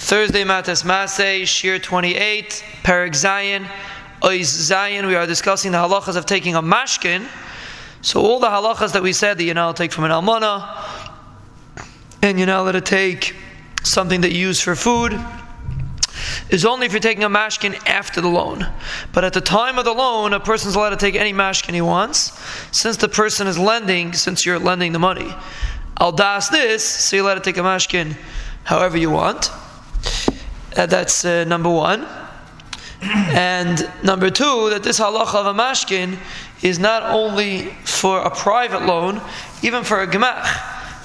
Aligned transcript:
Thursday 0.00 0.44
Matas 0.44 0.82
Masay, 0.82 1.46
Shir 1.46 1.78
28, 1.78 2.64
Perik 2.82 3.10
Zayin, 3.10 3.68
Ois 4.22 4.40
Zayin. 4.40 5.06
We 5.06 5.14
are 5.14 5.26
discussing 5.26 5.72
the 5.72 5.78
halachas 5.78 6.16
of 6.16 6.24
taking 6.24 6.54
a 6.54 6.62
mashkin. 6.62 7.28
So 8.00 8.22
all 8.22 8.40
the 8.40 8.48
halachas 8.48 8.94
that 8.94 9.02
we 9.02 9.12
said 9.12 9.36
that 9.36 9.44
allowed 9.44 9.76
to 9.76 9.82
take 9.82 9.92
from 9.92 10.04
an 10.04 10.10
almana, 10.10 10.66
and 12.22 12.40
you 12.40 12.46
now 12.46 12.64
not 12.64 12.74
it 12.74 12.86
take 12.86 13.36
something 13.84 14.22
that 14.22 14.32
you 14.32 14.38
use 14.38 14.58
for 14.58 14.74
food, 14.74 15.20
is 16.48 16.64
only 16.64 16.86
if 16.86 16.92
you're 16.92 17.00
taking 17.00 17.22
a 17.22 17.28
mashkin 17.28 17.76
after 17.86 18.22
the 18.22 18.28
loan. 18.28 18.66
But 19.12 19.24
at 19.24 19.34
the 19.34 19.42
time 19.42 19.78
of 19.78 19.84
the 19.84 19.92
loan, 19.92 20.32
a 20.32 20.40
person's 20.40 20.76
allowed 20.76 20.90
to 20.90 20.96
take 20.96 21.14
any 21.14 21.34
mashkin 21.34 21.74
he 21.74 21.82
wants, 21.82 22.40
since 22.72 22.96
the 22.96 23.08
person 23.08 23.46
is 23.46 23.58
lending, 23.58 24.14
since 24.14 24.46
you're 24.46 24.58
lending 24.58 24.92
the 24.92 24.98
money. 24.98 25.30
I'll 25.98 26.10
das 26.10 26.48
this, 26.48 26.82
so 26.82 27.16
you're 27.16 27.26
allowed 27.26 27.34
to 27.34 27.40
take 27.42 27.58
a 27.58 27.60
mashkin 27.60 28.16
however 28.64 28.96
you 28.96 29.10
want. 29.10 29.50
Uh, 30.76 30.86
that's 30.86 31.24
uh, 31.24 31.44
number 31.44 31.68
one. 31.68 32.06
And 33.02 33.90
number 34.04 34.30
two, 34.30 34.70
that 34.70 34.82
this 34.82 35.00
halacha 35.00 35.34
of 35.34 35.46
a 35.46 35.54
mashkin 35.54 36.18
is 36.62 36.78
not 36.78 37.02
only 37.02 37.70
for 37.84 38.20
a 38.20 38.30
private 38.30 38.84
loan, 38.84 39.20
even 39.62 39.82
for 39.82 40.02
a 40.02 40.06
gemach 40.06 40.44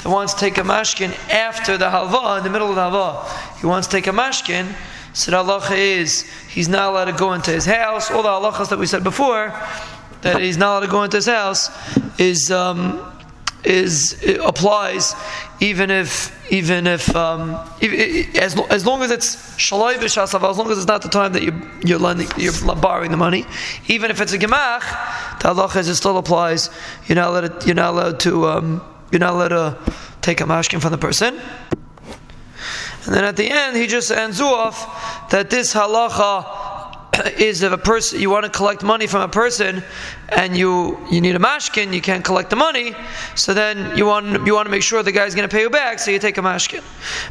that 0.04 0.09
wants 0.09 0.34
to 0.34 0.40
take 0.40 0.57
a 0.57 0.62
mashkin 0.62 1.12
after 1.31 1.77
the 1.77 1.85
halva, 1.85 2.38
in 2.38 2.43
the 2.43 2.49
middle 2.49 2.70
of 2.70 2.76
the 2.76 2.81
halva, 2.81 3.59
he 3.59 3.66
wants 3.66 3.88
to 3.88 3.91
take 3.91 4.07
a 4.07 4.12
mashkin. 4.12 4.71
So 5.13 5.31
the 5.31 5.38
halacha 5.38 5.77
is 5.77 6.29
he's 6.49 6.68
not 6.68 6.90
allowed 6.90 7.05
to 7.05 7.13
go 7.13 7.34
into 7.34 7.52
his 7.52 7.66
house. 7.66 8.12
All 8.12 8.21
the 8.21 8.29
halachas 8.29 8.70
that 8.70 8.77
we 8.77 8.85
said 8.85 9.04
before, 9.04 9.54
that 10.21 10.41
he's 10.41 10.57
not 10.57 10.71
allowed 10.71 10.85
to 10.85 10.91
go 10.91 11.04
into 11.04 11.18
his 11.18 11.27
house, 11.27 11.71
is 12.20 12.52
um, 12.52 13.15
is 13.66 14.24
applies 14.44 15.16
even 15.60 15.90
if 15.92 16.32
even 16.52 16.86
if, 16.86 17.16
um, 17.16 17.58
if 17.82 18.36
as, 18.36 18.60
as 18.70 18.86
long 18.86 19.02
as 19.02 19.10
it's 19.10 19.36
shaloi 19.58 19.96
b'shasav, 19.96 20.48
as 20.48 20.58
long 20.58 20.70
as 20.70 20.78
it's 20.78 20.88
not 20.88 21.02
the 21.02 21.10
time 21.10 21.34
that 21.34 21.41
you, 21.41 21.60
you're 21.84 21.98
lending, 21.98 22.28
you're 22.38 22.54
borrowing 22.76 23.10
the 23.10 23.18
money, 23.18 23.46
even 23.88 24.12
if 24.12 24.22
it's 24.22 24.34
a 24.34 24.38
gemach, 24.38 24.82
the 25.40 25.49
halacha 25.49 25.77
is 25.77 25.90
it 25.90 25.96
still 25.96 26.18
applies. 26.18 26.70
You're 27.07 27.16
not 27.16 27.30
allowed 27.30 27.62
to, 27.62 27.66
you're 27.66 27.76
not 27.76 27.94
allowed 27.94 28.20
to 28.22 28.48
um, 28.48 28.82
you're 29.12 29.20
not 29.20 29.34
allowed 29.34 29.49
to 29.49 29.94
take 30.22 30.41
a 30.41 30.44
mashkin 30.44 30.82
from 30.82 30.91
the 30.91 30.98
person. 30.98 31.40
And 33.05 33.13
then 33.13 33.24
at 33.24 33.38
the 33.38 33.50
end, 33.50 33.77
he 33.77 33.88
just 33.88 34.12
ends 34.12 34.41
off 34.41 35.29
that 35.29 35.50
this 35.50 35.74
halacha 35.74 36.65
is 37.38 37.62
if 37.62 37.71
a 37.71 37.77
person 37.77 38.20
you 38.20 38.30
want 38.30 38.46
to 38.46 38.52
collect 38.52 38.84
money 38.84 39.08
from 39.08 39.21
a 39.21 39.27
person 39.27 39.84
and 40.30 40.58
you 40.58 40.98
you 41.10 41.22
need 41.22 41.35
a 41.35 41.40
mashkin, 41.40 41.94
you 41.94 42.02
can't 42.02 42.24
collect 42.24 42.49
the 42.49 42.55
money, 42.55 42.96
so 43.35 43.54
then 43.54 43.98
you 43.98 44.05
want 44.05 44.46
you 44.46 44.54
want 44.54 44.66
to 44.66 44.72
make 44.72 44.84
sure 44.84 45.04
the 45.04 45.12
guy's 45.12 45.35
going 45.35 45.48
to 45.48 45.54
pay 45.54 45.62
you 45.62 45.70
back, 45.70 45.99
so 45.99 46.12
you 46.12 46.20
take 46.20 46.38
a 46.38 46.41
mashkin. 46.41 46.84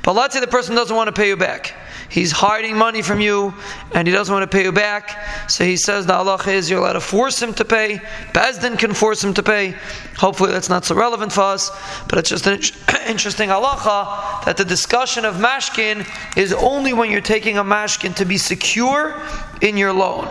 But 0.03 0.15
let's 0.15 0.35
say 0.35 0.41
the 0.41 0.47
person 0.47 0.75
doesn't 0.75 0.95
want 0.95 1.09
to 1.09 1.13
pay 1.13 1.29
you 1.29 1.37
back. 1.37 1.75
He's 2.09 2.33
hiding 2.33 2.77
money 2.77 3.03
from 3.03 3.21
you 3.21 3.55
and 3.95 4.07
he 4.07 4.13
doesn't 4.13 4.33
want 4.33 4.49
to 4.51 4.57
pay 4.57 4.65
you 4.65 4.73
back. 4.73 5.51
So 5.51 5.65
he 5.65 5.77
says 5.77 6.07
the 6.07 6.13
halacha 6.13 6.53
is 6.53 6.71
you're 6.71 6.81
allowed 6.81 6.95
to 6.95 7.01
force 7.01 7.41
him 7.43 7.55
to 7.55 7.65
pay. 7.65 7.99
Beis 8.33 8.61
Din 8.61 8.77
can 8.77 8.95
force 8.95 9.23
him 9.23 9.35
to 9.35 9.43
pay. 9.43 9.75
Hopefully 10.17 10.53
that's 10.53 10.69
not 10.69 10.85
so 10.85 10.95
relevant 10.95 11.33
for 11.33 11.43
us, 11.43 11.71
but 12.09 12.19
it's 12.19 12.29
just 12.29 12.47
an 12.47 12.61
interesting 13.09 13.49
halacha 13.49 14.45
that 14.45 14.57
the 14.57 14.65
discussion 14.65 15.25
of 15.25 15.37
mashkin 15.37 16.07
is 16.37 16.53
only 16.53 16.93
when 16.93 17.11
you're 17.11 17.21
taking 17.21 17.59
a 17.59 17.65
mashkin 17.65 18.15
to 18.17 18.25
be 18.25 18.39
secure 18.39 19.21
in 19.61 19.77
your 19.77 19.93
loan. 19.93 20.27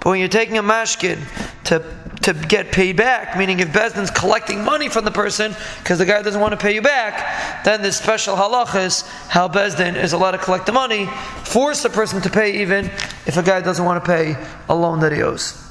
But 0.00 0.10
when 0.10 0.20
you're 0.20 0.28
taking 0.28 0.58
a 0.58 0.62
mashkin 0.62 1.18
to 1.64 1.84
to 2.26 2.34
get 2.34 2.72
paid 2.72 2.96
back, 2.96 3.36
meaning 3.36 3.60
if 3.60 3.68
Beis 3.68 3.94
Din's 3.94 4.10
collecting 4.10 4.62
money 4.64 4.88
from 4.88 5.04
the 5.04 5.10
person 5.10 5.54
because 5.78 5.98
the 5.98 6.04
guy 6.04 6.22
doesn't 6.22 6.40
want 6.40 6.52
to 6.52 6.56
pay 6.56 6.74
you 6.74 6.82
back, 6.82 7.64
then 7.64 7.82
this 7.82 7.96
special 7.96 8.36
halacha 8.36 8.84
is 8.84 9.02
how 9.28 9.48
Bezdin 9.48 9.96
is 9.96 10.12
allowed 10.12 10.32
to 10.32 10.38
collect 10.38 10.66
the 10.66 10.72
money, 10.72 11.06
force 11.44 11.82
the 11.82 11.90
person 11.90 12.20
to 12.22 12.30
pay 12.30 12.62
even 12.62 12.86
if 13.26 13.36
a 13.36 13.42
guy 13.42 13.60
doesn't 13.60 13.84
want 13.84 14.04
to 14.04 14.06
pay 14.06 14.36
a 14.68 14.74
loan 14.74 15.00
that 15.00 15.12
he 15.12 15.22
owes. 15.22 15.62